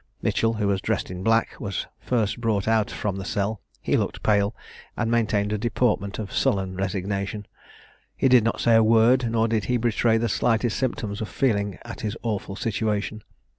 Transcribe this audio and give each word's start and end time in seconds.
Mitchell, 0.23 0.53
who 0.55 0.67
was 0.67 0.81
dressed 0.81 1.11
in 1.11 1.21
black, 1.21 1.59
was 1.59 1.85
first 1.99 2.41
brought 2.41 2.67
out 2.67 2.89
from 2.89 3.17
the 3.17 3.23
cell; 3.23 3.61
he 3.83 3.95
looked 3.97 4.23
pale, 4.23 4.55
and 4.97 5.11
maintained 5.11 5.53
a 5.53 5.59
deportment 5.59 6.17
of 6.17 6.33
sullen 6.33 6.75
resignation; 6.75 7.45
he 8.17 8.27
did 8.27 8.43
not 8.43 8.59
say 8.59 8.73
a 8.75 8.83
word, 8.83 9.29
nor 9.29 9.47
did 9.47 9.65
he 9.65 9.77
betray 9.77 10.17
the 10.17 10.27
slightest 10.27 10.75
symptoms 10.75 11.21
of 11.21 11.29
feeling 11.29 11.77
at 11.85 12.01
his 12.01 12.17
awful 12.23 12.55
situation. 12.55 13.21